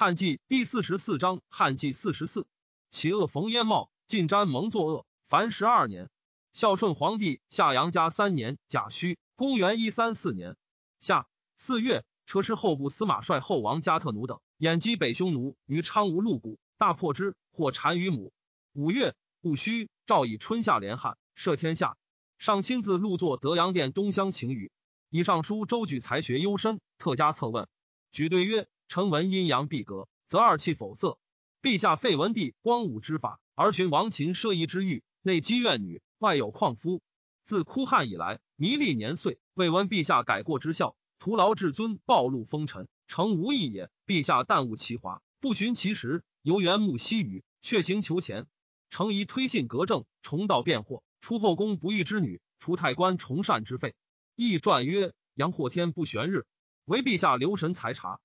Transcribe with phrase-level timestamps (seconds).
[0.00, 2.46] 汉纪第四十四章，汉纪四十四，
[2.88, 5.04] 其恶冯烟茂，晋瞻蒙作恶。
[5.28, 6.08] 凡十二年，
[6.52, 10.56] 孝顺皇帝夏阳家三年甲戌，公元一三四年
[11.00, 11.26] 夏
[11.56, 18.32] 四月，车师后部司马帅后王加特奴等掩击北匈奴于昌吴鹿谷，大破之，或单于母。
[18.74, 21.96] 五月戊戌，诏以春夏连汉，赦天下。
[22.38, 24.70] 上亲自入作德阳殿东乡晴雨。
[25.10, 27.66] 以上书周举才学幽深，特加策问。
[28.12, 28.68] 举对曰。
[28.88, 31.18] 臣闻阴阳必隔，则二气否色。
[31.60, 37.02] 陛下废文帝光武之法，而寻王秦奢夷之欲，内积怨女，外有旷夫。
[37.44, 43.90] 自哭汉以来，弥历年岁，未闻陛下改过之效，徒劳至尊，暴露风尘，诚无益也。
[44.06, 48.46] 陛下但务其华，不寻其实，由缘慕西雨，却行求钱。
[48.88, 53.94] 诚宜推信革政，重道变惑，出后宫不育之女，除太官崇善之废。
[54.34, 56.46] 亦传曰：阳或天不玄日，
[56.86, 58.18] 唯陛下留神裁察。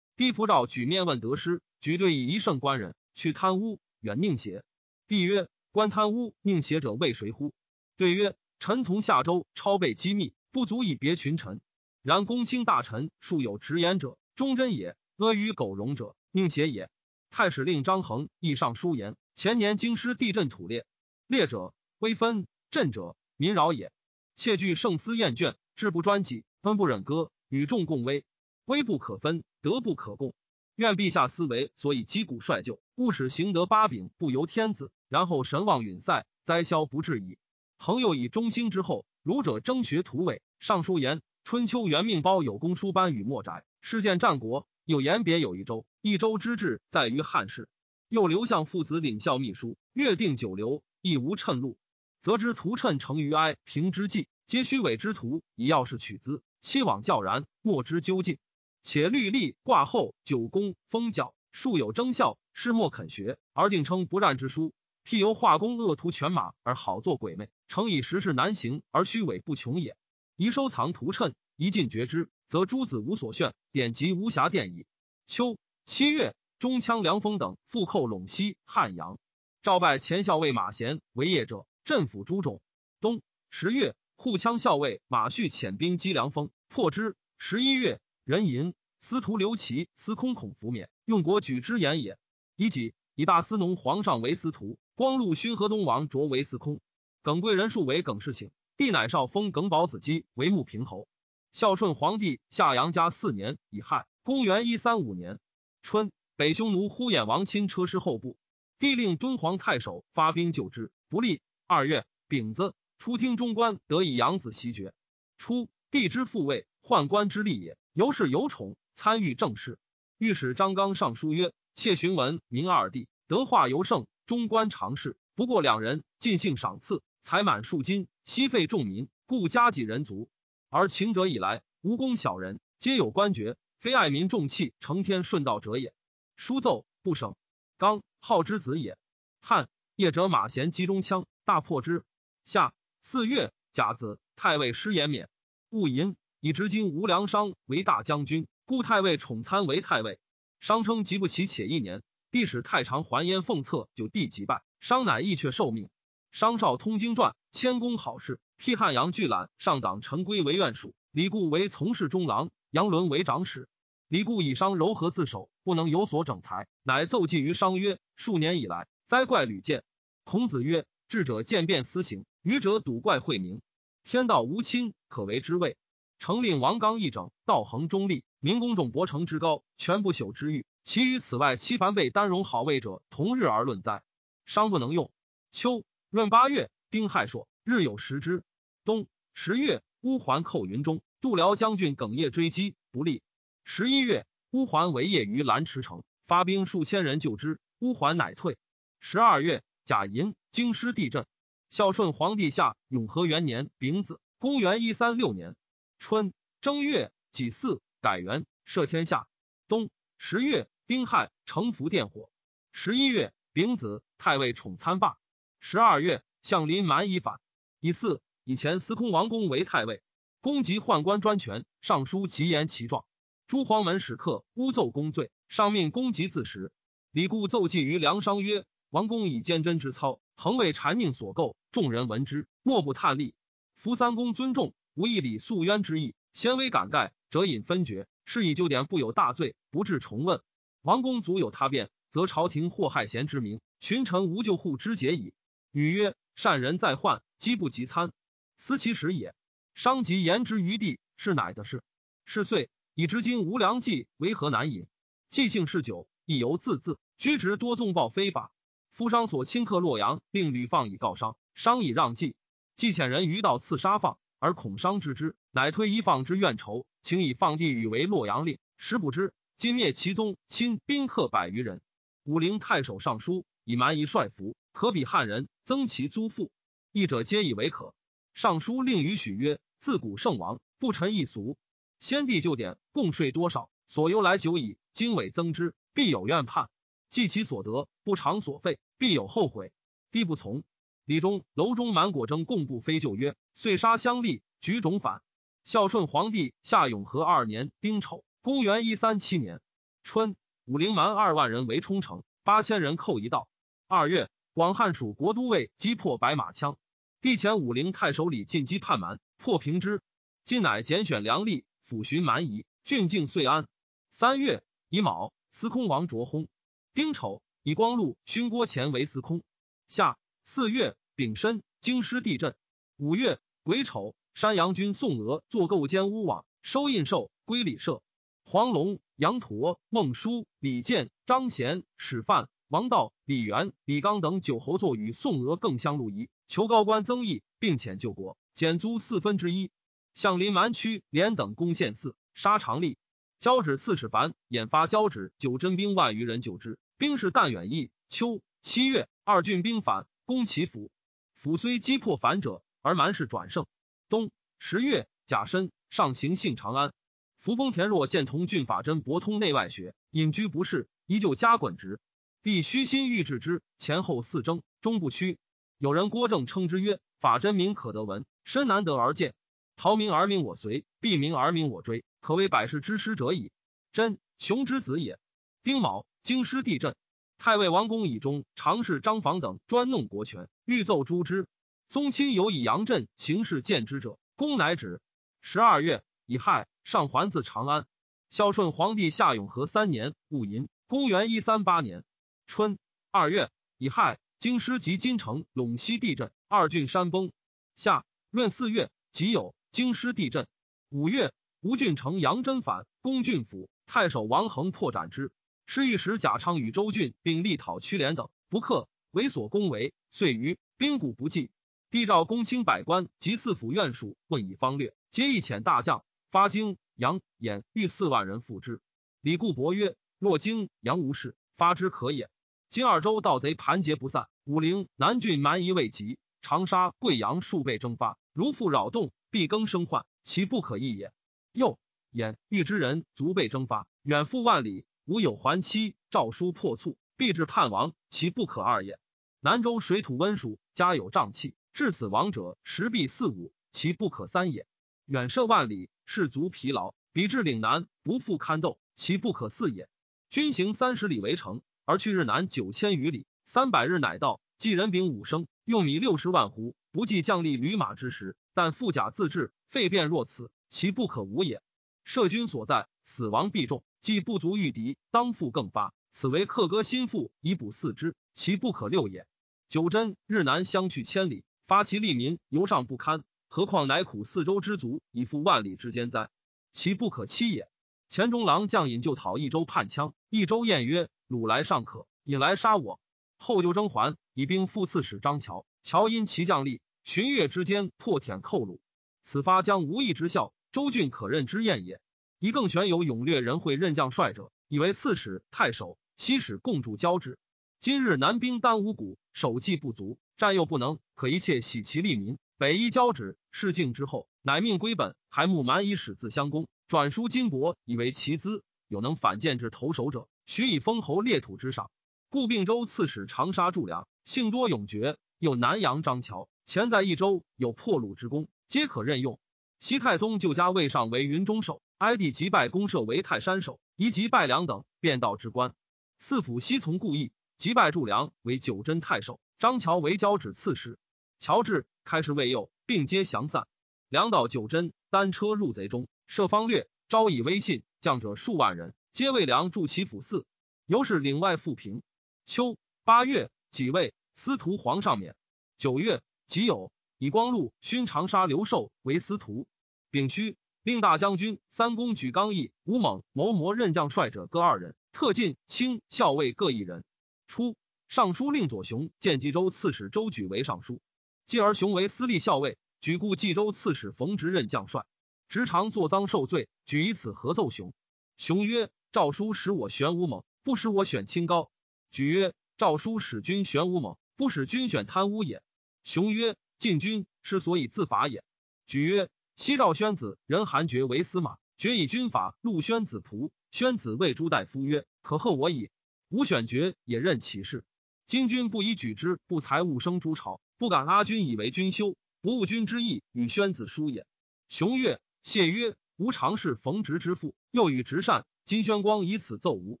[0.22, 4.62] 低符诏举面问得失，举对以一胜官人，去贪污，远佞邪？
[5.08, 7.52] 帝曰：官贪污佞邪者为谁乎？
[7.96, 11.60] 对曰：臣从下州超备机密，不足以别群臣。
[12.02, 16.88] 然公卿大臣数有直言者，忠贞也；阿谀苟容者，宁邪也。
[17.30, 20.86] 太史令张衡亦上书言：前年京师地震土裂，
[21.26, 23.90] 裂者微分，震者民扰也。
[24.36, 28.24] 窃惧圣思厌倦，志不专己，恩不忍割，与众共危。
[28.64, 30.34] 威不可分，德不可共。
[30.76, 37.38] 愿陛下思维，所以击鼓率就，勿使行德八柄不由天子，然后神望允塞，灾消不至矣。
[37.76, 40.42] 恒又以中兴之后，儒者争学图伟。
[40.60, 44.66] 尚书言：春秋元命包有公书班与墨宅，事件战国。
[44.84, 47.68] 有言别有一州，一州之治在于汉室。
[48.08, 51.76] 又刘向父子领校秘书，约定九流，亦无称录，
[52.20, 58.38] 则知图谶成于哀平之际，皆虚伪之徒，以要事取资，期往教然，莫知究竟。
[58.82, 64.74] 且律历挂后九宫封教，数有征效，师莫肯学，而竟称不战之书。
[65.04, 69.96] 譬由画工恶图犬马而好作鬼魅，诚以实事难行而虚伪不穷也。
[70.36, 74.86] 宜收藏图谶，一尽绝之，则诸子无所炫，典籍无暇奠矣。
[75.26, 79.18] 秋七月，中羌凉风等复寇陇西、汉阳，
[79.62, 82.60] 赵拜前校尉马贤为业者，镇抚诸种。
[83.00, 87.14] 冬十月，护羌校尉马旭遣兵击凉风，破之。
[87.38, 88.00] 十一月。
[88.24, 92.18] 人吟司徒刘琦、司空孔福冕，用国举之言也。
[92.54, 96.80] 以己以大司农皇上为司徒，光禄勋河东王卓为司空，
[97.22, 98.52] 耿贵人数为耿氏请。
[98.76, 101.08] 帝乃少封耿宝子基为穆平侯。
[101.50, 105.40] 孝顺皇帝夏阳家四年乙亥，公元一三五年
[105.82, 108.36] 春，北匈奴呼衍王亲车师后部，
[108.78, 111.40] 帝令敦煌太守发兵救之，不利。
[111.66, 114.94] 二月丙子，出听中官得以养子袭爵。
[115.38, 117.76] 初，帝之复位，宦官之利也。
[117.94, 119.78] 尤氏有宠，参与政事。
[120.16, 125.18] 御史张纲上书曰：“妾询闻明二帝德化尤盛，中官常事。
[125.34, 130.30] 不过两人尽兴赏赐，财满数金，息费众民，故加己人足。
[130.70, 135.92] 而秦者以来，无功小人，皆有官爵，非爱民重器，承天顺道者也。”
[136.34, 137.36] 书奏不省。
[137.76, 138.96] 刚好之子也。
[139.42, 142.04] 汉业者马贤击中枪，大破之。
[142.46, 145.28] 夏四月甲子，太尉失言免。
[145.68, 146.16] 勿寅。
[146.44, 150.18] 以执经无良商为大将军，故太尉宠参为太尉。
[150.58, 152.02] 商称疾不起，且一年。
[152.32, 154.64] 帝使太常还焉奉策，就帝即拜。
[154.80, 155.88] 商乃意却受命。
[156.32, 159.50] 商少通经传，谦恭好事，辟汉阳巨览。
[159.56, 163.68] 上党陈规为院属，李固为从事中郎，杨伦为长史。
[164.08, 169.84] 李固以商柔和自守，不能有所整才，乃奏记于商曰：数年以来，灾怪屡见。
[170.24, 173.62] 孔子曰：智者见变思行，愚者睹怪晦明。
[174.02, 175.76] 天道无亲，可为之谓。
[176.22, 180.64] 成令王刚一整，道恒中立，明公众伯承之高，全不朽之欲。
[180.84, 184.04] 其余此外，七凡被丹容好位者，同日而论哉？
[184.46, 185.10] 商不能用。
[185.50, 188.44] 秋闰八月，丁亥朔，日有食之。
[188.84, 193.20] 冬十月，乌桓寇云中，度辽将军耿业追击不利。
[193.64, 198.58] 十一月，乌桓围业于兰池城，发兵数千人救之，乌桓乃退。
[199.00, 201.26] 十二月，甲寅，京师地震。
[201.68, 205.56] 孝顺皇帝下永和元年丙子，公元一三六年。
[206.02, 209.28] 春正月己巳，改元，赦天下。
[209.68, 209.88] 冬
[210.18, 212.28] 十月丁亥，城伏电火。
[212.72, 215.16] 十一月丙子，太尉宠参罢。
[215.60, 217.40] 十二月，相林蛮夷反。
[217.78, 220.02] 以巳，以前司空王公为太尉，
[220.40, 223.04] 公及宦官专权，上书极言其状。
[223.46, 226.72] 诸黄门使客诬奏公罪，上命公及自食。
[227.12, 231.56] 李固奏记于梁商曰：“王公以坚贞之操，恒为谗佞所构。
[231.70, 233.36] 众人闻之，莫不叹立。
[233.76, 240.42] 夫三公尊重。”无一理诉冤之意，先威感盖，则引分绝，是以旧典不有大罪，不至重问。
[240.82, 245.32] 王公足有他变，则朝廷祸害贤之名，群臣无救护之节矣。
[245.70, 248.12] 女曰：善人在患，饥不及餐，
[248.58, 249.34] 思其时也。
[249.74, 251.82] 伤及言之于地，是乃的事。
[252.26, 254.86] 是岁，以知今无良计，为何难饮？
[255.30, 258.52] 既性嗜酒，亦犹自恣，居职多纵暴非法。
[258.90, 262.36] 夫商所侵克洛阳，令吕放以告商，商以让计。
[262.76, 268.58] 既遣人于道刺杀放，而恐伤之之，乃推一放之怨仇，请以放地与为洛阳令。
[268.76, 271.80] 时不知，今灭其宗，亲宾客百余人。
[272.24, 276.50] 武陵太守上书，以蛮夷帅服，可比汉人，增其租赋。
[276.90, 277.94] 义者皆以为可。
[278.34, 281.56] 尚书令与许曰：自古圣王不臣一俗，
[282.00, 284.76] 先帝旧典共税多少，所由来久矣。
[284.92, 286.66] 今委增之，必有怨叛；
[287.10, 289.72] 计其所得，不偿所费，必有后悔。
[290.10, 290.64] 帝不从。
[291.04, 295.20] 李中、楼中满果征共不非就曰：遂杀相立，举种反。
[295.64, 299.60] 孝顺皇帝夏永和二年丁丑，公元一三七年
[300.04, 303.48] 春，武陵蛮二万人围冲城，八千人寇一道。
[303.88, 306.78] 二月，广汉蜀国都尉击破白马枪，
[307.20, 310.00] 帝遣武陵太守李进击叛蛮，破平之。
[310.44, 313.66] 今乃拣选良吏，抚巡蛮夷，郡境遂安。
[314.10, 316.46] 三月乙卯，司空王卓薨。
[316.94, 319.42] 丁丑，以光禄勋郭前为司空。
[319.88, 320.16] 夏。
[320.44, 322.56] 四月丙申，京师地震。
[322.96, 328.02] 五月癸丑，山阳军宋娥作构奸屋瓦，收印绶，归礼社。
[328.44, 339.70] 黄龙、杨驼、孟舒、李健、张贤、史范、王道、李元、李刚等九侯作与宋娥更相路夷，求高官增益，并遣救国，减租四分之一。
[340.12, 342.96] 向临蛮区连等攻陷寺，杀长吏。
[343.38, 347.90] 交趾刺史樊引发交趾九真兵万余人救之，兵士但远役。
[348.08, 350.06] 秋七月，二郡兵反。
[350.32, 350.90] 攻其府，
[351.34, 353.66] 府虽击破反者，而蛮氏转胜。
[354.08, 356.94] 冬十月甲申，上行幸长安。
[357.36, 362.00] 扶风田若见同郡法真博通内外学，隐居不仕，依旧加滚职。
[362.40, 365.36] 必虚心欲治之，前后四征，终不屈。
[365.76, 369.34] 有人郭正称之曰：“法真名可得闻，深难得而见。
[369.76, 373.52] 陶名而名我随，必名而名我追，可谓百世之师者矣。”
[373.92, 375.18] 真雄之子也。
[375.62, 376.96] 丁卯，京师地震。
[377.44, 381.48] 太尉王公以中常侍张房等专弄国权，欲奏诛之。
[381.88, 385.00] 宗亲有以杨震行事见之者，公乃止。
[385.40, 387.84] 十二月乙亥，上还自长安。
[388.30, 392.04] 孝顺皇帝夏永和三年戊寅，公元一三八年
[392.46, 392.78] 春
[393.10, 397.32] 二月乙亥，京师及金城、陇西地震，二郡山崩。
[397.74, 400.46] 夏闰四月己酉，京师地震。
[400.90, 405.32] 五月，吴郡城杨真反，攻郡府，太守王恒破斩之。
[405.74, 411.50] 是御史贾昌与周俊并力讨屈连等，不克，为所攻为，遂于兵谷不济。
[411.90, 418.82] 帝召公卿百官及四府院属，问以方略，皆一遣大将发京、杨、兖欲四万人赴之。
[419.22, 422.28] 李固伯曰：若京、杨无事，发之可也。
[422.68, 431.14] 今二州盗贼盘结不散，武陵、南郡蛮夷未及，长沙、贵阳数倍征发，如复扰动，必更生患，其不可易也。
[431.52, 431.78] 又
[432.12, 434.84] 兖欲之人足被征发，远赴万里。
[435.04, 439.00] 吾有还妻，诏书破促，必至叛亡，其不可二也。
[439.40, 444.64] 南州水土温暑，家有瘴气，至此亡者十必四五，其不可三也。
[445.06, 449.88] 远涉万里，士卒疲劳，彼至岭南，不复堪斗，其不可四也。
[450.30, 454.40] 军行三十里为城，而去日南九千余里，三百日乃到。
[454.56, 461.60] 计人丙五升，用米六十万斛，不计将吏驴马之时，但富甲自制，废变若此，其不可无也。
[462.04, 463.82] 设军所在，死亡必众。
[464.02, 465.94] 既不足御敌，当复更发。
[466.10, 469.28] 此为克割心腹，以补四肢，其不可六也。
[469.68, 476.30] 九真日南相去千里，发其利民，犹尚不堪，何况乃苦四周之族，以赴万里之间哉？
[476.72, 477.68] 其不可欺也。
[478.08, 483.00] 前中郎将引就讨益州叛羌，益州晏曰：“鲁来尚可，引来杀我。”
[483.38, 485.64] 后就征还，以兵副刺史张乔。
[485.84, 488.80] 乔因其将力，旬月之间破舔寇虏。
[489.22, 492.00] 此发将无益之效，周郡可任之宴也。
[492.42, 497.38] 以更选有勇略人会任将帅者，以为刺史、太守、西使共主交之。
[497.78, 502.38] 今日南兵单五谷，守计不足，战又不能，可一切喜其利民。
[502.58, 508.64] 北夷交趾，事境之后，乃命归本，还慕蛮夷使自相公，转书金帛以为其资。
[508.88, 511.92] 有能反间至投守者，许以封侯列土之上。
[512.28, 519.38] 故并州刺史长沙驻粮，幸多勇决，又南阳张桥，前在益州有破虏之功，皆可任用。
[519.78, 521.80] 西太宗就加位上为云中守。
[522.02, 525.72] 哀帝即拜公社为泰山守，以及拜良等便道之官。
[526.18, 530.98] 四府悉从故意，即拜祝良为九真太守，张乔为交趾刺史。
[531.38, 533.68] 乔治开始未幼，并皆降散。
[534.08, 540.44] 梁岛九真单车入贼中，设方略，招以威信，将者数万人，皆为良助其府寺。
[540.86, 542.02] 由是领外复平。
[542.44, 545.36] 秋八月，己未，司徒皇上免。
[545.78, 549.68] 九月，己酉，以光禄勋长沙刘寿为司徒。
[550.10, 557.04] 丙戌，令大将军三公举刚毅、吴猛、谋摩任将帅者各二人，特进清校尉各一人。
[557.46, 557.76] 初，
[558.08, 561.00] 尚书令左雄见冀州刺史周举为尚书，
[561.46, 565.06] 继而雄为司隶校尉，举故冀州刺史冯直任将帅。
[565.48, 567.92] 直常作赃受罪，举以此合奏雄。
[568.36, 571.70] 雄曰：“诏书使我选吴猛，不使我选清高。”
[572.10, 575.62] 举曰：“诏书使君选吴猛，不使君选贪污也。”
[576.04, 578.42] 雄曰：“禁军是所以自伐也。”
[578.88, 583.50] 举曰：“西赵宣子任韩厥为司马，爵以军法陆宣子仆。
[583.70, 585.90] 宣子谓朱大夫曰：‘可贺我矣。’
[586.30, 587.84] 吾选爵也，任其事。
[588.26, 594.26] 今君不以举之，不才勿生诸朝，不敢阿君以为君修，不务君之意与宣子书也。”
[594.70, 598.46] 雄曰：“谢曰：‘吾常是逢直之父，又与直善。
[598.64, 600.00] 今宣光以此奏吾，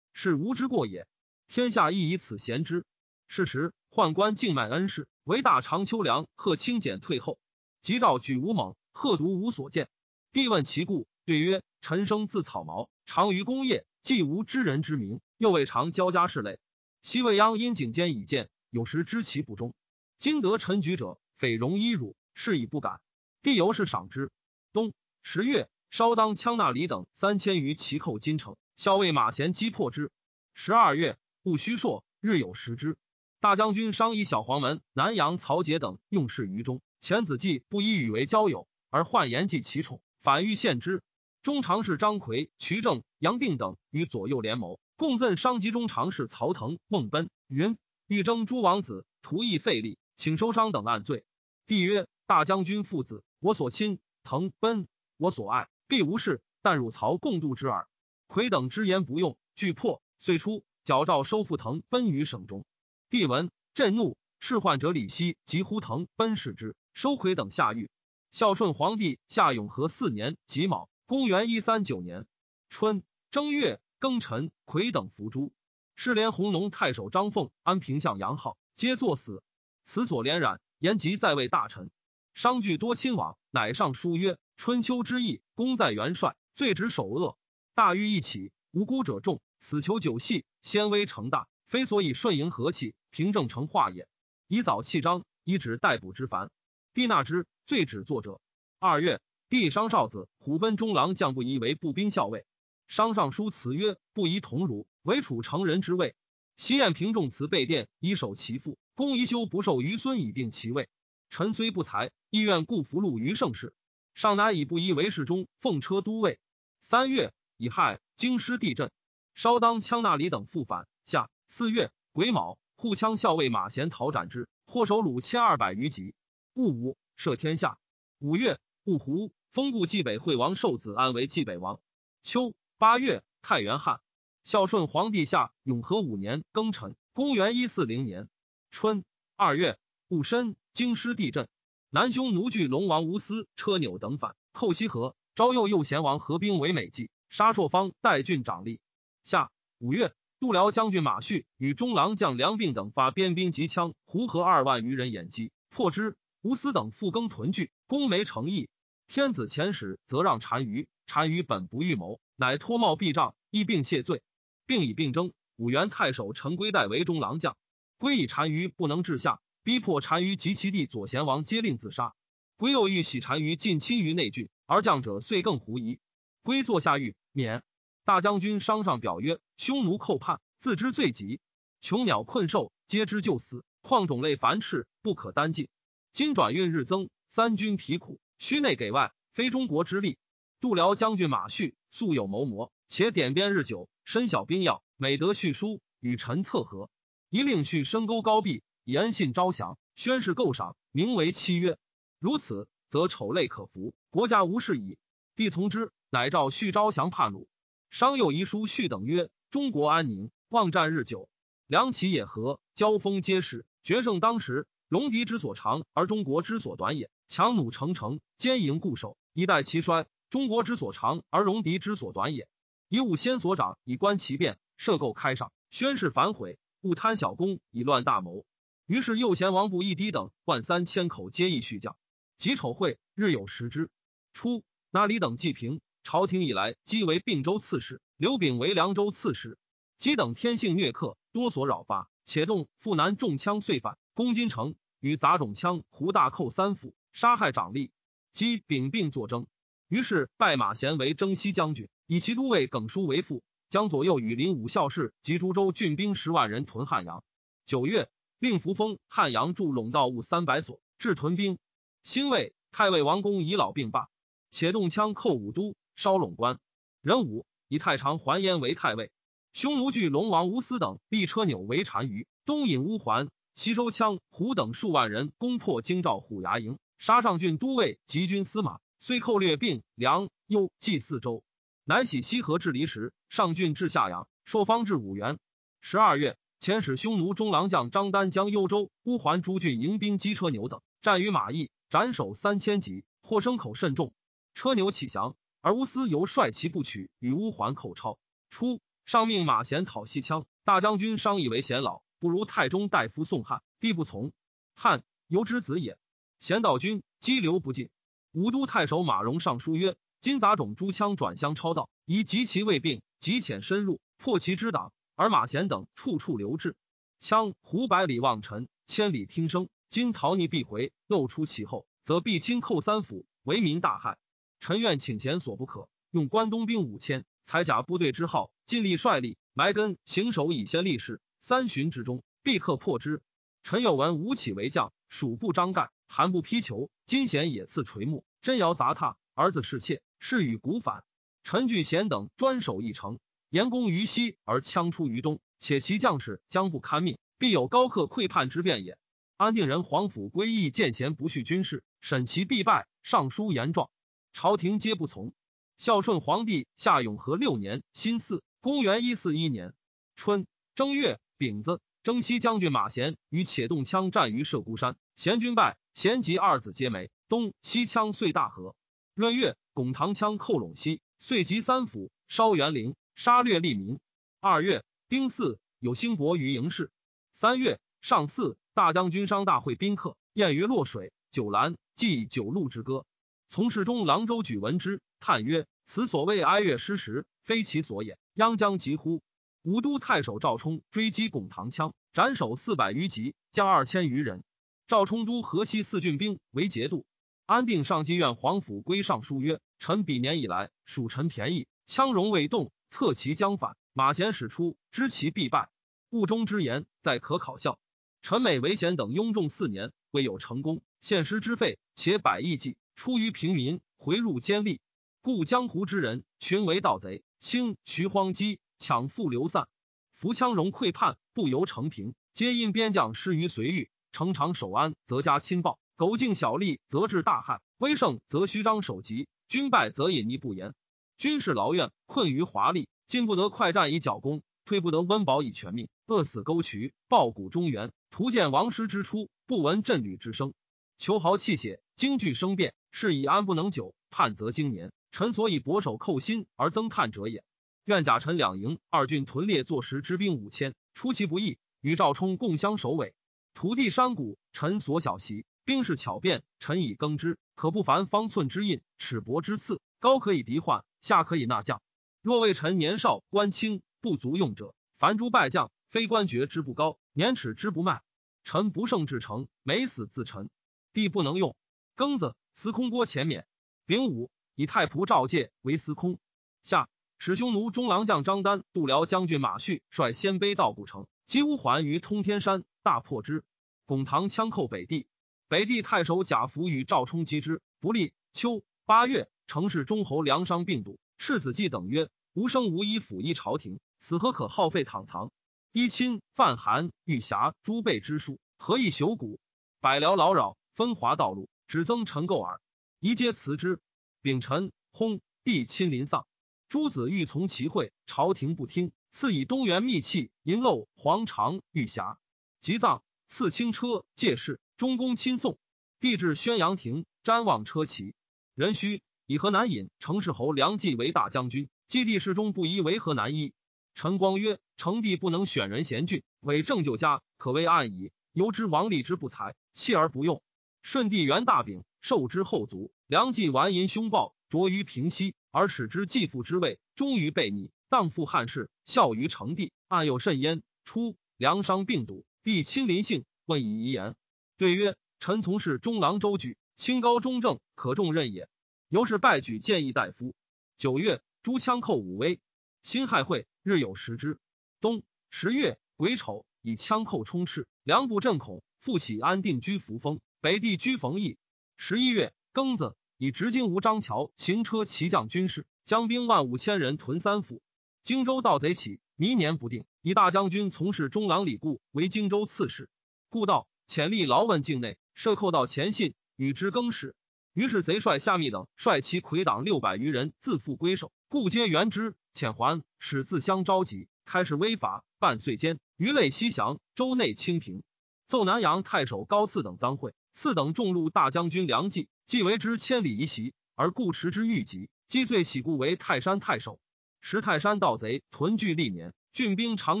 [0.12, 1.06] 是吾之过也。’”
[1.48, 2.84] 天下亦以此贤之。
[3.28, 6.28] 是时，宦官敬卖恩师，为大长秋凉。
[6.34, 7.38] 贺清简退后，
[7.80, 8.76] 即召举吴猛。
[8.98, 9.88] 贺独无所见。
[10.32, 16.58] 帝问其故，对曰：“臣生自草毛，长于功业，既无知人之名，又未尝交家事类。
[17.00, 19.72] 昔未央因颈间以见，有时知其不忠。
[20.18, 23.00] 今得陈举者，匪容衣辱，是以不敢。
[23.40, 24.32] 帝由是赏之。
[24.72, 30.10] 冬十月，稍当羌纳里等三千余骑寇金城，校尉马贤击破之。
[30.54, 31.16] 十二月。
[31.44, 32.96] 戊戌朔，日有食之。
[33.38, 36.82] 大将军商以小黄门、南阳曹节等用事于中。
[36.98, 41.02] 前子季不以与为交友，而患言忌其宠，反欲献之。
[41.42, 51.24] 中常侍张奎、瞿正、杨定等与左右联谋，共赠商及中常侍曹腾、孟奔云：欲征诸王子，图益费力，请收商等案罪。
[51.66, 56.40] 帝曰：大将军父子，我所亲；腾、奔，我所爱，必无事。
[56.60, 57.86] 但汝曹共度之耳。
[58.26, 60.64] 奎等之言不用，俱破，遂出。
[60.84, 62.64] 矫诏收复腾奔于省中，
[63.10, 67.90] 帝闻震怒，斥患者李希及呼腾奔视之，收魁等下狱。
[68.30, 72.26] 孝顺皇帝下永和四年己卯，公元一三九年
[72.68, 75.52] 春正月庚辰，癸等伏诛。
[75.96, 79.42] 世连弘农太守张凤、安平相杨浩皆作死。
[79.82, 81.90] 此所连染，言及在位大臣，
[82.34, 87.38] 商具多亲往，乃上书曰：“春秋之意，功在元帅，罪止首恶，
[87.74, 94.06] 大狱一起，无辜者众。”死囚九系，先威成大，非所以顺迎和气，平正成化也。
[94.46, 96.52] 以早弃章，以止逮捕之烦。
[96.94, 98.40] 帝纳之，罪指作者。
[98.78, 99.20] 二月，
[99.50, 102.46] 帝商少子虎贲中郎将不疑为步兵校尉。
[102.86, 106.16] 商上书辞曰：“不宜同儒，为楚成人之位。”
[106.56, 108.78] 西燕平仲辞被殿，以守其父。
[108.94, 110.88] 公宜修不受于孙，以定其位。
[111.28, 113.74] 臣虽不才，亦愿故福禄于盛世。
[114.14, 116.40] 上乃以不疑为侍中，奉车都尉。
[116.80, 118.90] 三月，乙亥，京师地震。
[119.34, 120.88] 稍当羌纳里等复返。
[121.04, 126.14] 下四月癸卯，护羌校尉马贤讨斩之，获首虏千二百余级。
[126.54, 127.78] 戊午，赦天下。
[128.20, 131.80] 五月戊胡，封故冀北惠王寿子安为冀北王。
[132.22, 134.00] 秋八月，太原汉
[134.44, 138.28] 孝顺皇帝下永和五年庚辰，公元一四零年
[138.70, 141.48] 春二月戊申，京师地震。
[141.90, 148.78] 南匈奴惧龙王无私、车纽等反，寇西河，招诱右贤王合兵为美计，杀朔方代郡长吏。
[149.24, 156.16] 夏五月，度辽将军马旭与中郎将梁并等发边兵及羌胡合二万余人掩击，破之。
[156.40, 158.68] 吴思等复耕屯聚，攻没成邑。
[159.08, 164.22] 天子遣使则让单于，单于本不预谋，乃脱帽避杖，一并谢罪，
[164.66, 165.32] 并以并征。
[165.56, 167.56] 五原太守陈归代为中郎将，
[167.96, 172.14] 归以单于不能治下，逼迫单于及其弟左贤王皆令自杀。
[172.56, 175.98] 归又欲喜单于尽亲于内郡，而将者遂更狐疑。
[176.42, 177.62] 归坐下狱，免。
[178.04, 181.40] 大将军商上表曰：“匈奴寇叛，自知罪极，
[181.80, 183.64] 穷鸟困兽，皆知就死。
[183.80, 185.68] 况种类繁斥，不可单尽。
[186.12, 190.18] 今转运日增，三军疲苦，虚内给外，非中国之力。
[190.60, 196.90] 度辽将军马旭素有谋谋，且点鞭日久，身小兵要，每得叙书，与臣策和。
[197.30, 201.78] 一令叙深沟高壁，以恩信招降，宣誓构赏，名为契约。
[202.18, 204.98] 如此，则丑类可服，国家无事矣。
[205.36, 207.46] 帝从之，乃召叙招降叛虏。”
[207.90, 211.28] 商又遗书续等曰：“中国安宁，望战日久，
[211.66, 214.66] 良其也和，交锋皆是，决胜当时。
[214.88, 217.10] 戎狄之所长，而中国之所短也。
[217.28, 220.06] 强弩成城，坚营固守，以待其衰。
[220.30, 222.48] 中国之所长，而戎狄之所短也。
[222.88, 228.46] 以武先所长，以观其变，设构开上，宣誓反悔，勿贪小功，以乱大谋。
[228.86, 231.94] 于是右贤王部一滴等万三千口，皆议续将。
[232.38, 233.90] 己丑会，日有食之。
[234.32, 235.82] 初，那里等既平。
[236.02, 239.58] 朝廷以来，即为并州刺史，刘炳为凉州刺史。
[239.98, 247.92] 姬等天性虐客，多所扰发，且动复南中枪遂反，攻金城，与杂种枪胡大寇三府，杀害长吏。
[248.32, 249.46] 姬秉并作征，
[249.86, 257.22] 于是拜马贤为征西将军，以其都尉耿叔为副，将左右羽林武校士及株洲郡兵十万人屯汉阳。
[257.64, 258.10] 九月，
[258.40, 261.56] 令扶风汉阳筑陇道务三百所，至屯兵。
[262.02, 264.08] 兴魏太尉王公以老病罢，
[264.50, 266.58] 且动枪寇武都，烧陇关。
[267.02, 269.12] 壬午，以太常还焉为太尉。
[269.52, 281.42] 匈奴惧龙王无私等立车纽为单于，东引乌桓，西收羌胡等数万人，攻破京兆虎牙营，杀上郡都尉及军司马，虽寇掠并梁幽冀四州，
[281.82, 285.40] 乃徙西河至离时，上郡至下阳，朔方至五原。
[285.80, 294.12] 十二月，遣使匈奴中郎将张丹将幽州、乌桓诸郡迎兵击车牛等，战于马邑，斩首三千级，获牲口甚众。
[294.54, 298.20] 车牛起降，而乌斯由率其不取，与乌桓寇超。
[298.50, 304.32] 初，上命马贤讨西羌，大将军商议为贤老，不如太中大夫宋汉，帝不从。
[304.74, 305.98] 汉由之子也。
[306.38, 307.90] 贤道君激流不进。
[308.32, 314.92] 吴都太守马荣上书曰：今杂种诸羌转相超道，以及其未病，急遣深入，破其之党。
[315.14, 316.76] 而马贤等处处留置，
[317.20, 319.68] 羌胡百里望尘，千里听声。
[319.88, 324.18] 今逃匿必回，露出其后，则必亲寇三府，为民大害。
[324.60, 331.20] 臣愿请贤所不可，用关东兵五千，才甲部队之号，尽力率力埋根，行守以先立事。
[331.48, 333.22] 三旬之中，必克破之。
[333.62, 341.04] 臣有闻吴起为将，蜀部张盖，韩不披裘，金贤野刺垂暮，真尧杂榻，儿子侍妾，是与古反。
[341.42, 343.18] 陈聚贤等专守一城。
[343.48, 348.98] 言攻于西而羌出于东，且其将士将不堪命，必有高克溃叛之变也。
[349.38, 353.88] 安定人皇甫归义见贤不恤军事，审其必败，上书言状，
[354.34, 355.32] 朝廷皆不从。
[355.78, 359.72] 孝顺皇帝下永和六年辛巳，公元一四一年
[360.14, 367.10] 春正月丙子，征西将军马贤与且动羌战于射孤山，贤军败，贤及二子皆没。
[367.28, 368.74] 东西羌遂大和。
[369.14, 372.94] 闰月，巩唐羌寇陇西，遂集三府，烧元陵。
[373.14, 373.98] 杀掠利民。
[374.38, 376.92] 二月丁巳，有兴伯于营市。
[377.32, 381.12] 三月上巳，大将军商大会宾客，宴于洛水。
[381.30, 383.04] 酒阑，祭九路之歌。
[383.48, 388.16] 从事中郎州举闻之，叹曰：“此所谓哀乐失时，非其所也。
[388.34, 389.20] 央将急乎？”
[389.68, 394.42] 武都太守赵冲追击巩唐羌，斩首四百余级，将二千余人。
[394.86, 397.04] 赵冲都河西四郡兵为节度。
[397.44, 405.68] 安定上计院皇甫归上书曰：“臣比年以来，属臣便宜，羌戎未动。”策其将反，马贤使出，知其必败。
[406.08, 407.78] 雾中之言，在可考效。
[408.22, 410.80] 臣美为贤等拥众四年，未有成功。
[411.02, 414.78] 献师之费，且百亿计，出于平民，回入奸吏。
[415.20, 419.68] 故江湖之人，群为盗贼，轻徐荒基，抢富流散。
[420.12, 423.90] 扶羌戎溃叛，不由成平，皆因边将失于随遇。
[424.10, 427.60] 城长守安，则加亲暴；苟敬小吏，则致大害。
[427.76, 430.74] 威胜则虚张守急，军败则隐匿不言。
[431.16, 440.54] 军事劳怨，困于华丽，进不得快战以剿功，退不得温饱以全命，饿死沟渠，暴谷中原，图见王师之初，不闻阵旅之声。
[440.96, 444.92] 求豪气血，京剧生变，是以安不能久，叛则经年。
[445.12, 447.44] 臣所以博守寇心而增叹者也。
[447.88, 453.14] 愿甲辰两营二郡屯列坐实之兵五千，出其不意，与赵冲共相首尾。
[453.54, 460.84] 土地山谷，臣所小习，兵势巧变，臣以更之，可不凡方寸之印，尺帛之刺，高可以敌患。
[461.00, 461.80] 下可以纳将，
[462.20, 468.02] 若为臣年少官轻不足用者，凡诸败将，非官爵之不高，年齿之不迈。
[468.44, 470.50] 臣不胜至诚，每死自陈。
[470.92, 471.56] 帝不能用。
[471.96, 473.46] 庚子，司空郭前免。
[473.86, 476.18] 丙午，以太仆赵介为司空。
[476.62, 483.44] 下使匈奴中郎将张丹、度辽将军马旭率鲜卑到古城，击乌桓于通天山，大破之。
[483.86, 485.08] 巩唐羌寇北地，
[485.48, 488.12] 北地太守贾福与赵冲击之不利。
[488.32, 489.28] 秋八月。
[489.48, 495.32] 城市中侯梁商病笃，世子季等曰：“无生无以辅一朝廷，此何可耗费躺藏？
[495.72, 499.40] 依亲范韩玉侠诸辈之术，何以朽骨？
[499.80, 502.60] 百僚劳扰，分华道路，只增陈垢耳。
[503.00, 503.80] 宜皆辞之。
[504.20, 505.20] 丙辰，薨。
[505.44, 506.26] 帝亲临丧。
[506.68, 512.18] 诸子欲从其会，朝廷不听，赐以东原密器、银漏、黄裳、玉匣。
[512.60, 515.58] 即葬，赐轻车、借士，中宫亲送。
[515.98, 518.14] 帝至宣阳亭，瞻望车骑，
[518.54, 519.02] 人须。
[519.24, 523.52] 以河南尹程氏侯梁冀为大将军，基地侍中不宜为河南尹。
[523.94, 528.12] 陈光曰：成帝不能选人贤俊，委正就家，可谓暗矣。
[528.32, 530.42] 由之王立之不才，弃而不用。
[530.82, 532.92] 顺帝元大秉，受之后族。
[533.06, 540.62] 梁冀顽淫凶暴，着于平息，而使之继父之位，终于被逆，当复汉室，孝于成帝，暗有甚焉。
[540.84, 544.14] 初，梁商病笃，帝亲临幸，问以遗言。
[544.56, 548.48] 对曰：“臣从事中郎周举，清高中正，可重任也。”
[548.88, 550.34] 由是拜举谏议大夫。
[550.78, 552.40] 九月，诸羌寇武威，
[552.82, 554.38] 辛亥会，日有食之。
[554.80, 560.20] 冬十月癸丑，以羌寇充斥，梁部震恐，复起安定居扶风。
[560.40, 561.36] 北地居冯邑。
[561.76, 567.60] 十一月庚子，以直金吴张桥行车骑将军事，将兵万五千人屯三府。
[568.04, 569.84] 荆州盗贼起，迷年不定。
[570.02, 572.88] 以大将军从事中郎李固为荆州刺史。
[573.28, 577.16] 故道潜力劳问境内，设寇到前信，与之更始。
[577.54, 585.04] 于是贼帅夏密等率其魁党六百余人自负归守，故皆援之，遣还，使自相召集，开始威法。
[585.18, 587.82] 半岁间，余类西降，州内清平。
[588.28, 596.78] 奏南阳太守高赐等赃贿，赐等众禄大将军梁冀，既为之千里一袭，而故持之欲疾，击罪喜故为泰山太守。
[597.20, 600.00] 时泰山盗贼屯聚历年，郡兵常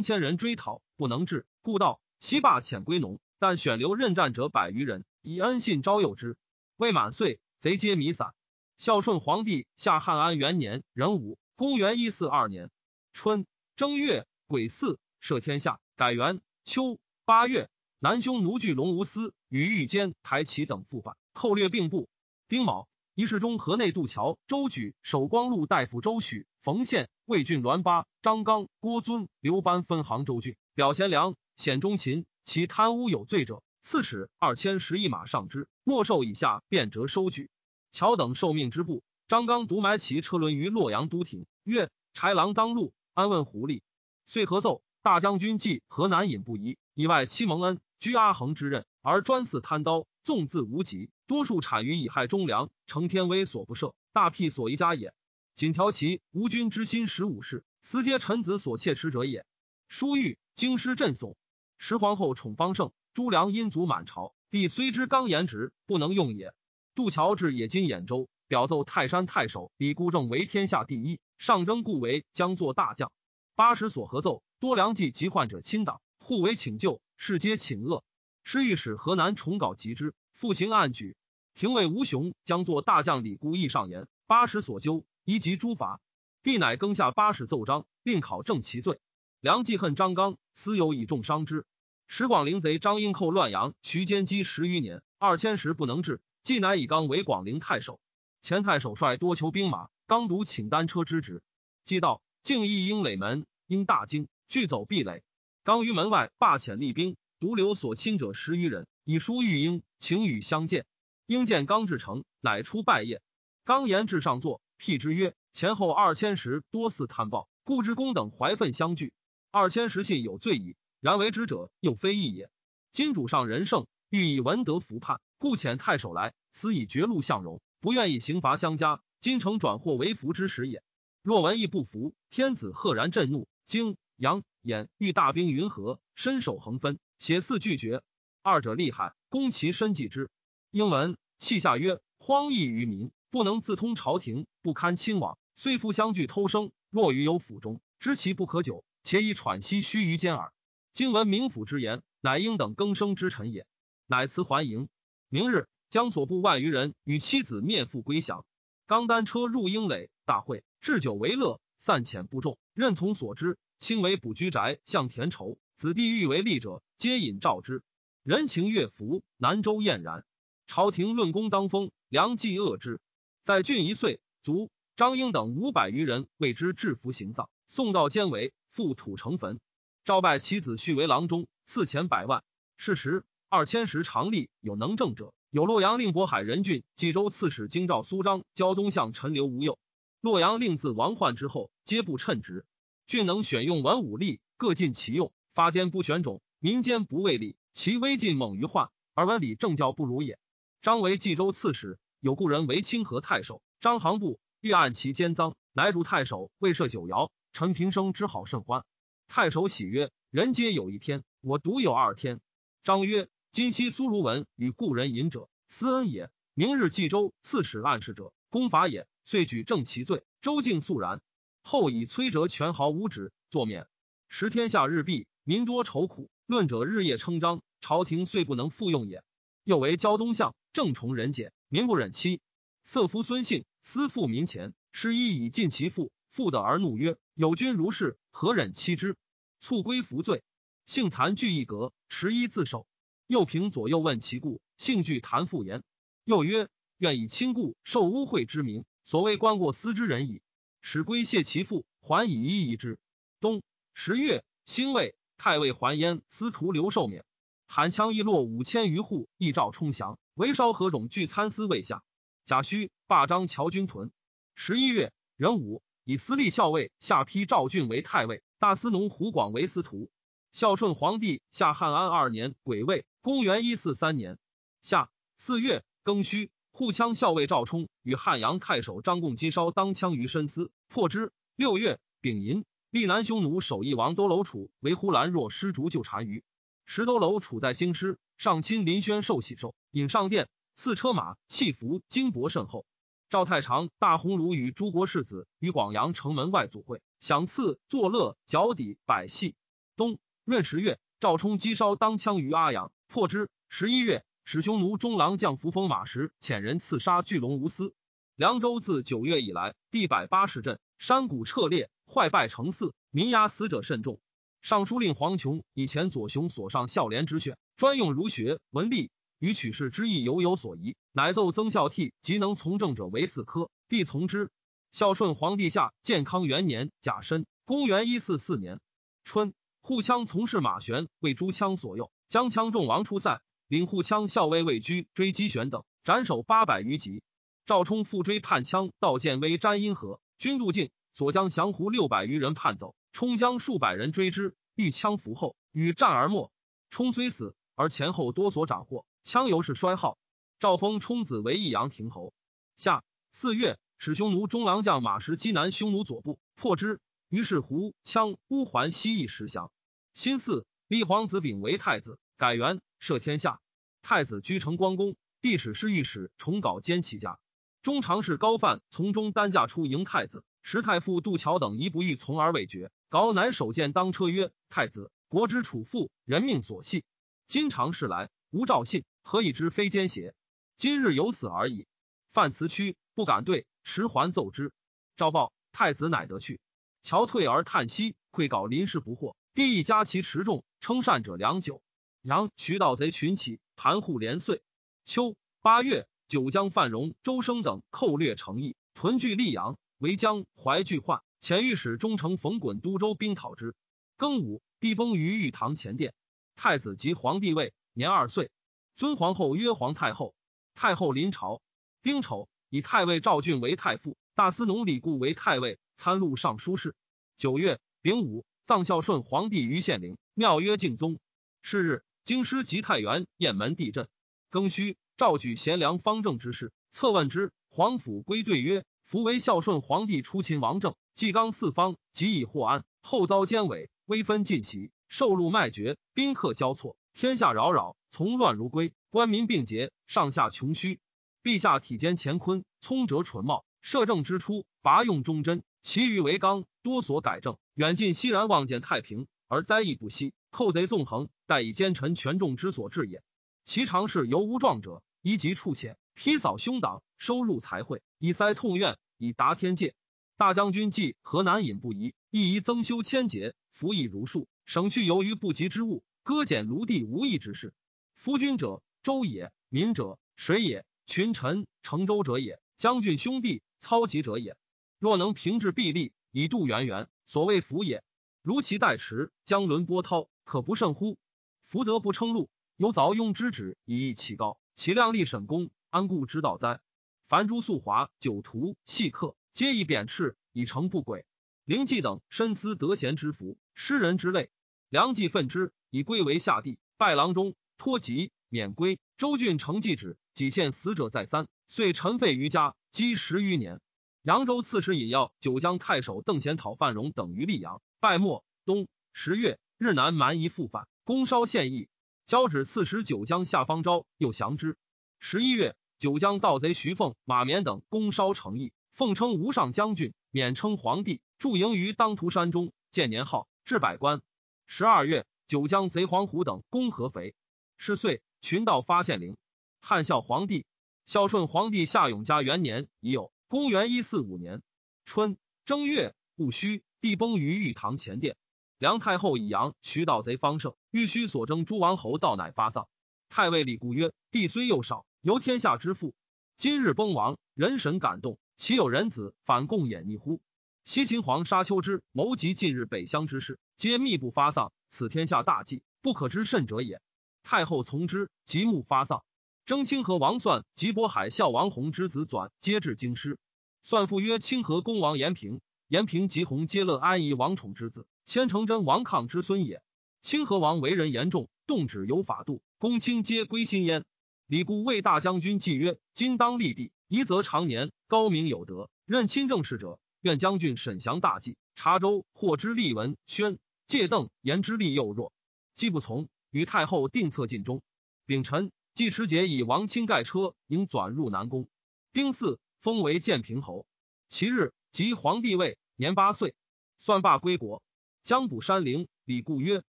[0.00, 6.36] 千人追讨，不能治，故道西霸遣归农，但选留任战者百余人，以恩信招诱之。
[6.76, 8.32] 未满岁，贼皆弥散。
[8.76, 12.70] 孝顺皇帝下汉安元年壬午，公元一四二年
[13.12, 16.40] 春正月癸巳，赦天下，改元。
[16.62, 17.68] 秋八月，
[18.00, 22.08] 南匈奴巨龙无私与御监台齐等复反，寇掠并部。
[22.46, 22.88] 丁卯。
[23.16, 32.24] 一世中河内渡桥，周举、守光禄大夫周许、冯宪、魏郡栾巴、张刚、郭尊、刘班分杭州郡，表贤良，显忠勤。
[32.44, 37.50] 其贪污有罪者，刺史二千十一马上之，没受以下，便折收举。
[37.90, 43.80] 乔等受命之部，张刚独埋其车轮于洛阳都亭，曰：“豺狼当路，安问狐狸。”
[44.24, 51.10] 遂合奏大将军继河南尹不疑，以外戚蒙恩居阿衡之任，而专肆贪刀，纵自无极。
[51.26, 55.12] 多数产于以害忠良，成天威所不赦，大辟所宜家也。
[55.54, 59.44] 仅调其无君之心十五事，此皆臣子所切持者也。
[59.88, 61.34] 书玉京师震悚，
[61.76, 66.54] 时皇后宠方盛，朱良因足满朝，帝虽知刚言直，不能用也。
[66.94, 73.10] 杜桥至野金兖州，表奏泰山太守李固正为天下第一，上征故为将作大将。
[73.56, 78.04] 八十所合奏，多良计及患者亲党，互为请救，世皆请恶。
[78.44, 80.14] 师御史河南重稿及之。
[80.32, 81.16] 复行案举，
[81.52, 86.00] 廷尉吴雄将作大将李固义上言，八十所究，一及诸法。
[86.44, 89.00] 帝乃更下八十奏章，令考证其罪。
[89.40, 91.66] 梁冀恨张刚，私有以重伤之。
[92.06, 97.98] 石广陵贼张英寇乱阳，徐坚击十余年，二千石不能治，既乃以刚为广陵太守。
[98.40, 101.42] 前太守率多求兵马，刚独请单车之职。
[101.82, 105.24] 既到，敬义应垒门，应大惊，拒走壁垒。
[105.68, 108.86] 刚于门外罢遣立兵，独留所亲者十余人。
[109.04, 110.86] 以书玉英，请与相见。
[111.26, 113.20] 英见刚至城，乃出拜谒。
[113.66, 119.12] 刚言至上座，辟之曰：“前后二千石多次贪暴，故之公等怀愤相拒。
[119.50, 122.48] 二千石信有罪矣，然为之者又非义也。
[122.90, 129.02] 今主上仁圣，欲以文德服叛，故遣太守来，此以绝路相容，不愿以刑罚相加。
[129.20, 130.82] 今诚转祸为福之时也。
[131.22, 138.02] 若文义不服，天子赫然震怒，京阳兖欲大兵云何，伸手横分，写四拒绝。”
[138.42, 140.28] 二者厉害，攻其身计之。
[140.72, 145.38] 英文泣下曰：“荒异于民，不能自通朝廷，不堪亲往。
[145.54, 150.52] 虽复相聚偷生，若于有府中，知其不可久，且以喘息须臾间耳。
[150.92, 153.66] 今闻明府之言，乃应等更生之臣也。
[154.06, 154.88] 乃辞还营。
[155.28, 158.44] 明日，将所部万余人与妻子面赴归降。
[158.86, 163.58] 刚单车入英垒，大会置酒为乐，散遣部众，任从所知。
[163.78, 165.56] 亲为补居宅，向田畴。
[165.76, 167.84] 子弟欲为吏者，皆引召之。
[168.24, 170.26] 人情乐服，南州晏然。
[170.66, 173.00] 朝廷论功当封，良计恶之。
[173.44, 174.70] 在郡一岁，卒。
[174.96, 179.60] 张英等五百余人为之制服行丧，送到监为，覆土成坟。
[180.04, 182.42] 赵拜其子婿为郎中，赐钱百万。
[182.76, 189.78] 是时，二千石常立有能政者，有洛阳令渤海人郡冀州刺史京兆苏张，胶东相陈留吴右。
[190.20, 192.66] 洛阳令自王焕之后，皆不称职。
[193.08, 197.56] 郡能选用文武吏，各尽其用，发间不选种，民间不畏吏。
[197.72, 200.38] 其威进猛于患，而文理政教不如也。
[200.82, 203.62] 张为冀州刺史，有故人为清河太守。
[203.80, 207.30] 张行部欲按其奸赃，乃主太守未设酒肴。
[207.54, 208.84] 陈平生之好甚欢。
[209.26, 212.42] 太守喜曰：“人皆有一天，我独有二天。”
[212.84, 216.30] 张曰：“今夕苏如文与故人饮者，私恩也。
[216.52, 219.06] 明日冀州刺史暗示者，公法也。
[219.24, 220.24] 遂举正其罪。
[220.42, 221.22] 周敬肃然。
[221.70, 223.86] 后以崔哲权豪无止作免。
[224.30, 226.30] 时天下日毕，民多愁苦。
[226.46, 229.22] 论者日夜称章。”朝廷遂不能复用也。
[229.64, 232.40] 又为胶东相，正崇人简，民不忍欺。
[232.84, 239.14] 色夫孙姓私负民钱，施一以尽其父，父的而怒曰：“有君如是，何忍欺之？”
[239.60, 240.42] 卒归服罪，
[240.86, 242.86] 幸残具一格，持衣自首。
[243.26, 245.82] 又平左右问其故，幸惧谈复言。
[246.24, 250.40] 又曰：“愿以亲故受污秽之名，所谓官过私之人矣。”
[250.80, 252.98] 使归谢其父，还以一夷之。
[253.40, 253.62] 冬
[253.94, 257.24] 十月，辛未，太尉还焉司徒刘寿免。
[257.66, 260.18] 韩羌一落五千余户，亦诏充降。
[260.34, 262.02] 韦烧何种俱参司未下。
[262.44, 264.10] 贾诩罢张乔军屯。
[264.54, 270.10] 十一月，壬午，以司隶校尉下邳赵俊为太尉，大司农胡广为司徒。
[270.50, 274.38] 孝顺皇帝下汉安二年癸未，公元一四三年
[274.80, 281.32] 夏四月庚戌，护羌校尉赵冲与汉阳太守张贡击烧当羌于深思，破之。
[281.56, 286.44] 六月丙寅，历南匈奴首义王多楼楚为呼兰若失卒救单于。
[286.86, 292.86] 石多楼楚在京师，上亲临轩受喜寿，引上殿，赐车马器服，金帛甚厚。
[293.28, 299.56] 赵太常大鸿胪与诸国世子于广阳城门外组会，享赐作乐脚底百戏。
[299.96, 303.50] 冬闰十月，赵冲击烧当羌于阿阳，破之。
[303.68, 307.92] 十一月，使匈奴中郎将扶风马时遣人刺杀巨龙无私。
[308.34, 314.20] 凉州自九月以来，地百八十镇，山谷彻裂，坏败成寺，民压死者甚众。
[314.62, 324.50] 尚书令黄琼以前左雄所上孝廉之选，专用儒学文吏，与取士之意犹有所疑，乃奏曾孝悌及能从政者为四科，帝从之。
[324.92, 328.80] 孝顺皇帝下建康元年甲申，公元一四四年
[329.24, 337.22] 春，护羌从事马玄为诸羌所右，将羌众王出塞，领护羌校尉魏居追击玄等，斩首八百余级。
[337.66, 342.96] 赵冲复追叛羌道建威詹阴河，军渡境，所将降胡六百余人叛走。
[343.12, 346.50] 冲将数百人追之，遇枪伏后，与战而没。
[346.88, 350.18] 冲虽死，而前后多所斩获，枪犹是衰耗。
[350.58, 352.32] 赵封冲子为益阳亭侯。
[352.76, 357.00] 夏四月，使匈奴中郎将马时击南匈奴左部，破之。
[357.28, 359.70] 于是胡羌乌桓西邑石降。
[360.14, 363.60] 辛巳，立皇子炳为太子，改元，赦天下。
[364.00, 367.38] 太子居成光宫，帝使侍御史重稿兼其家。
[367.82, 370.44] 中常侍高范从中担驾出迎太子。
[370.62, 372.90] 时太傅杜桥等疑不欲从而未决。
[373.10, 377.04] 稿乃首见当车曰：“太子，国之储父，人命所系。
[377.46, 380.34] 今常侍来，无诏信，何以知非奸邪？
[380.78, 381.86] 今日有死而已。”
[382.32, 384.72] 范辞屈，不敢对，持还奏之。
[385.18, 386.60] 诏报太子乃得去。
[387.02, 389.36] 乔退而叹息，愧稿临事不获。
[389.52, 391.82] 帝亦加其持重，称善者良久。
[392.22, 394.62] 阳徐盗贼群起，盘户连岁。
[395.04, 399.78] 秋八月，九江范荣、周生等寇掠成邑，屯聚溧阳。
[399.98, 403.74] 为将怀惧患，遣御史中丞冯衮都州兵讨之。
[404.16, 406.14] 庚午，帝崩于玉堂前殿。
[406.54, 408.50] 太子即皇帝位，年二岁。
[408.94, 410.36] 尊皇后曰皇太后。
[410.74, 411.60] 太后临朝。
[412.00, 416.94] 丁丑，以太尉赵俊为太傅，大司农李固为太尉，参录尚书事。
[417.36, 421.18] 九月丙午，葬孝顺皇帝于献陵，庙曰敬宗。
[421.62, 424.06] 是日，京师及太原、雁门地震。
[424.52, 427.50] 庚戌，召举贤良方正之士，策问之。
[427.70, 428.84] 皇甫归对曰。
[429.02, 432.84] 夫为孝顺皇帝出秦王政，纪纲四方，即以获安。
[433.00, 441.00] 后遭奸伪，威分尽袭，受禄卖绝，宾客交错，天下扰扰，从乱如归，官民并竭，上下穷虚。
[441.42, 447.56] 陛下体兼乾坤，聪哲纯茂，摄政之初，拔用忠贞，其余为纲，多所改正。
[447.74, 453.22] 远近熙然望见太平，而灾异不息，寇贼纵横，殆以奸臣权重之所至也。
[453.64, 455.96] 其常事犹无状者，一及处浅。
[456.14, 459.94] 披扫凶党，收入财会，以塞痛怨，以达天界。
[460.36, 467.72] 大将军计河南尹不疑，亦宜增修千节，服役如数，省去由于不及之物，割减卢地无益之事。
[468.14, 474.56] 夫君者，周也；民者，水也；群臣，乘舟者也；将军兄弟，操疾者也。
[474.98, 478.02] 若能平治弊利，以度源源，所谓福也。
[478.48, 481.18] 如其代持，将轮波涛，可不胜乎？
[481.66, 485.68] 福德不称禄，有凿庸之旨，以益其高，其量力审功。
[485.90, 486.80] 安故之道哉？
[487.26, 491.26] 凡诸素华、酒徒、细客，皆以贬斥，以成不轨。
[491.66, 494.48] 灵济等深思得贤之福，诗人之类，
[494.88, 496.78] 良计愤之，以归为下地。
[496.96, 498.98] 拜郎中，托疾，免归。
[499.18, 503.82] 周郡承继旨，几献死者再三，遂尘废于家，积十余年。
[504.22, 508.44] 扬州刺史尹耀、九江太守邓贤讨范荣等于溧阳，败末。
[508.64, 511.88] 冬十月，日南蛮夷复反，攻烧县邑，
[512.26, 514.76] 交趾刺史九江下方昭又降之。
[515.18, 524.20] 十一月，九江盗贼徐凤、马绵等攻烧城邑，奉称无上将军，免称皇帝，驻营于当涂山中，建年号，置百官。
[524.66, 527.34] 十二月，九江贼黄虎等攻合肥，
[527.78, 529.36] 是岁，群盗发现陵。
[529.80, 530.66] 汉孝皇帝
[531.06, 534.62] 孝顺皇帝夏永嘉元年已有，公元一四五年
[535.06, 538.36] 春正月，戊戌，帝崩于玉堂前殿。
[538.78, 542.88] 梁太后以阳徐盗贼方盛，欲须所征诸王侯道，乃发丧。
[543.28, 546.14] 太尉李固曰：“帝虽幼少，由天下之父，
[546.56, 550.40] 今日崩亡，人神感动，岂有人子反共掩逆乎？”
[550.84, 557.02] 西秦皇沙丘之谋及近日北乡之事，皆密不发丧，此天下大忌，不可知甚者也。
[557.42, 559.22] 太后从之，即目发丧。
[559.66, 563.38] 征清河王算及渤海孝王弘之子转，皆至京师。
[563.82, 569.82] 算父曰：“清河公王延平，延平吉鸿皆乐安邑王宠之子，千成真王抗之孙也。
[570.20, 574.04] 清河王为人严重，动止有法度，公卿皆归心焉。
[574.46, 585.32] 李固为大将军，计曰：今当立地，夷则长年，高明有德，任亲政事者。”愿将军沈详大计，查州获之立文宣借邓言之力又弱，
[585.76, 587.82] 既不从，与太后定策尽忠。
[588.26, 591.68] 丙辰，季持节以王钦盖车迎转入南宫。
[592.12, 593.86] 丁巳，封为建平侯。
[594.28, 596.54] 其日，即皇帝位，年八岁。
[596.98, 597.82] 算罢归国，
[598.22, 599.08] 将补山陵。
[599.24, 599.82] 李固曰：“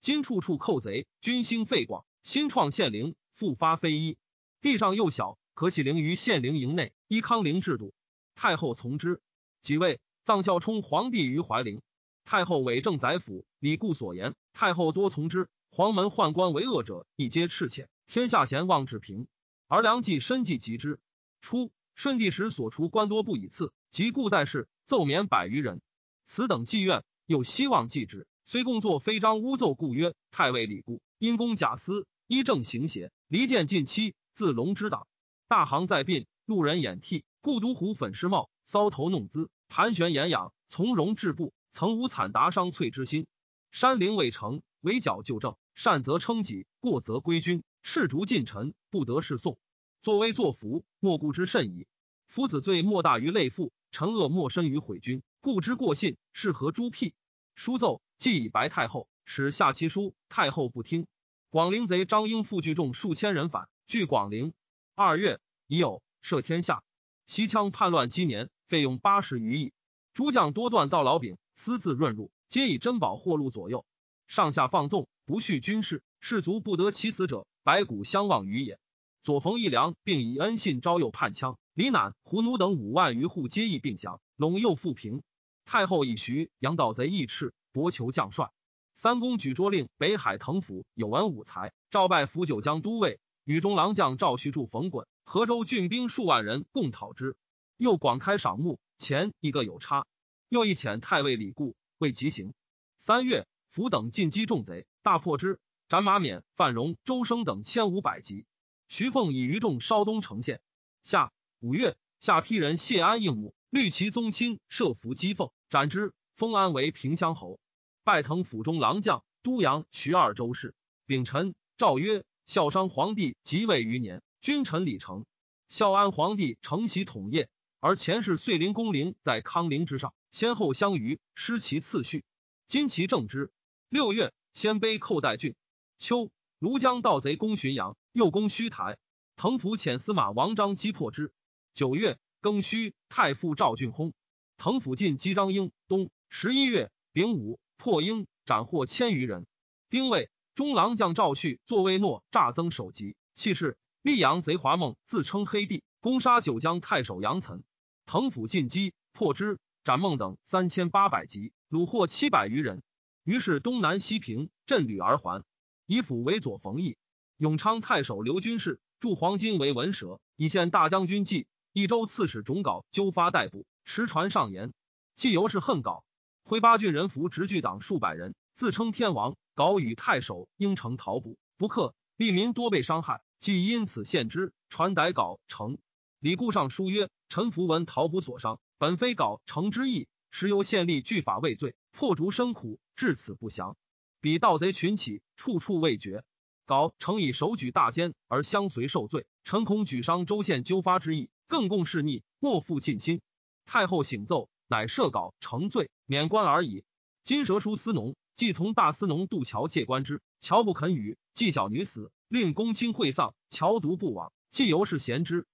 [0.00, 4.16] 今处处寇贼，军兴废广，新创县陵，复发非一。
[4.60, 7.92] 地上又小，可起陵于县陵营内，依康陵制度。”
[8.34, 9.20] 太后从之。
[9.62, 10.00] 即位。
[10.22, 11.82] 葬孝冲皇帝于怀陵，
[12.24, 13.46] 太后伪政宰辅。
[13.60, 15.48] 李固所言，太后多从之。
[15.70, 17.88] 黄门宦官为恶者，亦皆赤切。
[18.08, 19.28] 天下贤望至平，
[19.68, 20.98] 而梁冀深计及之。
[21.40, 25.82] 初，顺帝时所除官多不以次，及故在世，奏免百余人。
[26.24, 35.08] 此等妓院，又希望继之，虽共作非章诬奏，故曰太尉李固因公假私，依正行邪，离间近妻，自龙之党。
[35.48, 39.50] 大行在鬓，路人掩涕，故独虎粉饰帽，搔头弄姿。
[39.68, 43.26] 盘旋掩仰，从容置步，曾无惨达伤瘁之心。
[43.72, 47.64] 山陵未成，围剿旧政，善则称己，过则归君。
[47.82, 49.58] 赤足近臣，不得侍送。
[50.02, 51.88] 作威作福，莫顾之甚矣。
[52.28, 55.22] 夫子罪莫大于累父，臣恶莫深于毁君。
[55.40, 57.14] 故之过信，是何诸辟？
[57.54, 61.06] 书奏，既以白太后，使下其书，太后不听。
[61.48, 64.52] 广陵贼张英复聚众数千人反，据广陵。
[64.94, 66.82] 二月，已有赦天下。
[67.24, 68.50] 西羌叛乱积年。
[68.68, 69.72] 费用八十余亿，
[70.12, 73.86] 诸将多断道老柄，私自润入，皆以珍宝货禄左右，
[74.26, 78.78] 上下放纵，不恤军事，士卒不得其死者，白骨相望于也。
[79.26, 85.24] 左冯义良并以恩信招诱叛羌，李赧、胡奴等五万余户皆议并降，陇右复平。
[85.64, 88.52] 太后以徐杨盗贼义赤，博求将帅。
[88.94, 97.34] 三公举拙令北海藤府有文武才，召拜辅九江都尉，与中郎将赵旭柱、冯衮、河州郡兵数万人共讨之。
[97.76, 100.06] 又广开赏目，前一个有差，
[100.48, 102.54] 又一遣太尉李固为急行。
[102.96, 105.58] 三月，伏等进击众贼，大破之，
[105.88, 108.46] 斩马冕、范荣、周生等千五百级。
[108.88, 110.60] 徐凤以余众稍东城县。
[111.02, 116.12] 夏五月，下邳人谢安应母，虑其宗亲，设伏击凤，斩之。
[116.34, 117.58] 封安为平乡侯，
[118.04, 120.74] 拜腾府中郎将、都阳、徐二州事。
[121.06, 125.24] 丙辰，诏曰：孝商皇帝即位余年，君臣礼成。
[125.68, 127.48] 孝安皇帝承袭统业。
[127.80, 132.24] 而前世遂陵公陵在康陵之上，先后相余，失其次序。
[132.66, 133.50] 今其正之。
[133.88, 135.54] 六月，鲜卑寇代郡。
[135.96, 138.96] 秋，庐江盗贼攻浔阳，又攻虚台。
[139.36, 141.34] 滕府遣司马王章击破之。
[141.74, 144.14] 九月，庚戌，太傅赵俊薨。
[144.56, 145.70] 腾府进击张英。
[145.86, 149.46] 冬十一月，丙午，破英，斩获千余人。
[149.90, 153.76] 丁未，中郎将赵旭作威诺诈增首级，气势。
[154.02, 157.64] 溧阳贼华孟自称黑帝，攻杀九江太守杨岑。
[158.06, 162.82] 滕府进击，破之，斩孟等三千八百级，虏获七百余人。
[163.24, 165.44] 于是东南西平，镇旅而还。
[165.84, 166.96] 以府为左冯异。
[167.38, 171.46] 永昌太守刘军士铸黄金为文蛇，以献大将军计。
[171.74, 174.72] 益州刺史种稿纠发逮捕，持传上言。
[175.14, 176.06] 既由是恨稿，
[176.44, 179.36] 挥八郡人服直拒党数百人，自称天王。
[179.54, 184.54] 稿与太守应城逃捕，不克，吏民多被伤害，即因此献之。
[184.70, 185.76] 传逮稿成。
[186.20, 193.76] 李固上书曰：“臣符文逃捕所伤，本非稿成之意，实由县吏据法畏罪，破竹生苦，至此不降。
[194.22, 196.24] 彼盗贼群起，处处未绝。
[196.66, 203.20] 稿诚以手举大坚而相随受罪，臣恐举伤州县纠发之意，更共事逆，莫负尽心。
[203.64, 206.84] 太后醒奏，乃赦稿成罪，免官而已。
[207.22, 215.46] 金蛇书司农，既从大司农渡桥借官之，乔不肯与，既小女死，令公卿会丧，桥独不往，既由是贤之。”